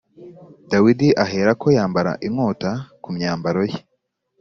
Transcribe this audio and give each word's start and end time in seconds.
Dawidi 0.69 1.07
aherako 1.23 1.67
yambara 1.77 2.11
inkota 2.27 2.71
ku 3.03 3.09
myambaro 3.15 3.61
ye 3.71 3.79